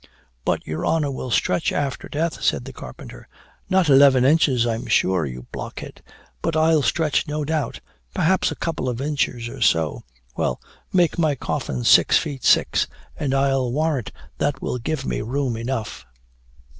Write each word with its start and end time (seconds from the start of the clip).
'But 0.45 0.65
your 0.65 0.83
honor 0.83 1.11
will 1.11 1.29
stretch 1.29 1.71
after 1.71 2.09
death,' 2.09 2.41
said 2.41 2.65
the 2.65 2.73
carpenter. 2.73 3.27
'Not 3.69 3.87
eleven 3.87 4.25
inches, 4.25 4.65
I 4.65 4.73
am 4.73 4.87
sure, 4.87 5.27
you 5.27 5.45
blockhead! 5.51 6.01
But 6.41 6.55
I'll 6.55 6.81
stretch, 6.81 7.27
no 7.27 7.45
doubt 7.45 7.81
perhaps 8.11 8.49
a 8.49 8.55
couple 8.55 8.89
of 8.89 8.99
inches 8.99 9.47
or 9.47 9.61
so. 9.61 10.01
Well, 10.35 10.59
make 10.91 11.19
my 11.19 11.35
coffin 11.35 11.83
six 11.83 12.17
feet 12.17 12.43
six, 12.43 12.87
and 13.15 13.31
I'll 13.35 13.71
warrant 13.71 14.11
that 14.39 14.59
will 14.59 14.79
give 14.79 15.05
me 15.05 15.21
room 15.21 15.55
enough!'" 15.55 16.07